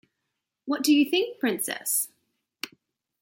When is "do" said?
0.81-0.91